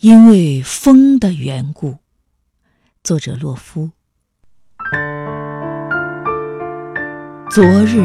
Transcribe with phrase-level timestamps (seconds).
[0.00, 1.96] 因为风的缘故，
[3.04, 3.90] 作者洛夫。
[7.50, 8.00] 昨日，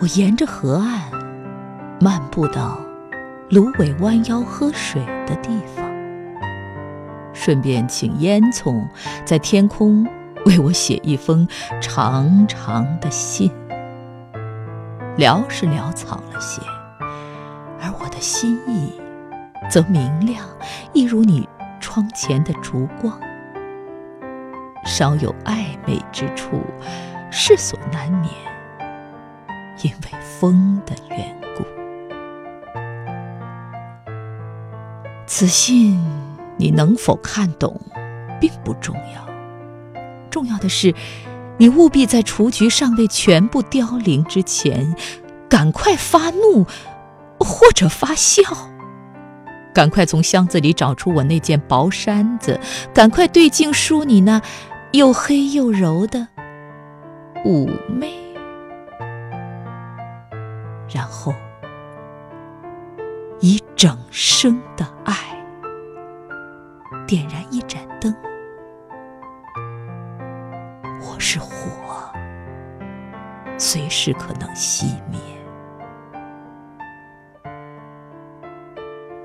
[0.00, 1.08] 我沿着河岸
[2.00, 2.84] 漫步到
[3.48, 5.88] 芦苇弯腰喝水的地方，
[7.32, 8.84] 顺便请烟囱
[9.24, 10.04] 在天空
[10.46, 11.46] 为我写一封
[11.80, 13.48] 长长的信。
[15.16, 16.60] 潦是潦草了些，
[17.80, 18.92] 而我的心意。
[19.72, 20.46] 则明亮，
[20.92, 21.48] 一如你
[21.80, 23.18] 窗前的烛光。
[24.84, 26.60] 稍有暧昧之处，
[27.30, 28.30] 是所难免，
[29.82, 31.64] 因为风的缘故。
[35.26, 35.98] 此信
[36.58, 37.80] 你能否看懂，
[38.38, 39.26] 并不重要，
[40.28, 40.94] 重要的是，
[41.56, 44.94] 你务必在雏菊尚未全部凋零之前，
[45.48, 46.66] 赶快发怒，
[47.38, 48.42] 或者发笑。
[49.72, 52.60] 赶快从箱子里找出我那件薄衫子，
[52.92, 54.40] 赶快对镜梳你那
[54.92, 56.28] 又黑又柔的
[57.44, 58.12] 妩媚，
[60.94, 61.34] 然后
[63.40, 65.14] 以整生的爱
[67.06, 68.14] 点燃一盏灯。
[71.00, 72.12] 我是火，
[73.58, 75.18] 随时可能熄灭。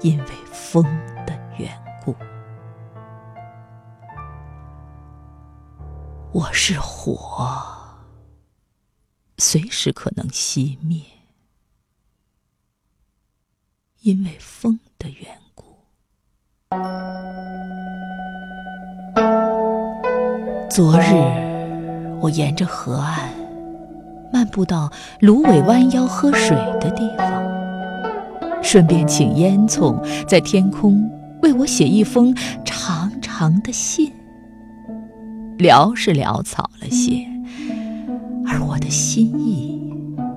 [0.01, 0.83] 因为风
[1.25, 1.71] 的缘
[2.05, 2.15] 故，
[6.31, 7.65] 我是火，
[9.39, 11.01] 随时可能熄灭。
[14.01, 15.65] 因为风的缘故，
[20.69, 21.05] 昨日
[22.21, 23.33] 我沿着河岸
[24.31, 27.56] 漫步到芦苇弯腰喝水的地方。
[28.69, 31.01] 顺便请烟囱在天空
[31.41, 34.11] 为我写一封长长的信。
[35.57, 37.25] 潦是潦草了些，
[38.45, 39.81] 而我的心意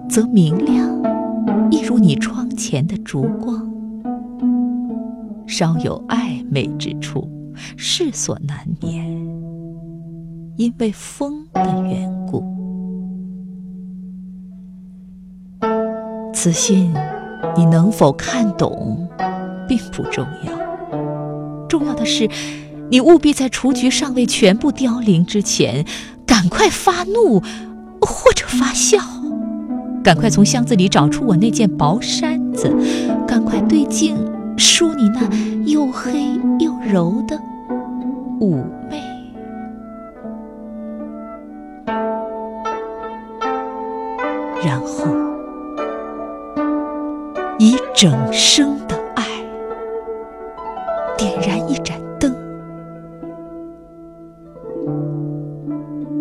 [0.09, 0.89] 则明亮，
[1.73, 3.69] 一如你窗前的烛光。
[5.49, 7.29] 稍有暧昧之处，
[7.77, 9.05] 世所难免，
[10.55, 12.45] 因为风的缘故。
[16.33, 16.95] 此信。
[17.57, 19.09] 你能否看懂，
[19.69, 20.53] 并不重要，
[21.69, 22.29] 重要的是，
[22.91, 25.85] 你务必在雏菊尚未全部凋零之前，
[26.27, 27.41] 赶快发怒，
[28.01, 28.99] 或者发笑，
[30.03, 32.75] 赶快从箱子里找出我那件薄衫子，
[33.27, 34.17] 赶快对镜
[34.57, 35.29] 梳你那
[35.65, 36.13] 又黑
[36.59, 37.39] 又柔的
[38.41, 39.01] 妩媚，
[44.65, 45.30] 然后。
[47.63, 49.23] 以整生的爱
[51.19, 52.35] 点燃一盏灯，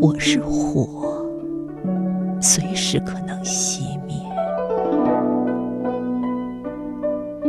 [0.01, 1.25] 我是火，
[2.41, 4.17] 随时可能熄灭，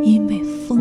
[0.04, 0.79] 因为风。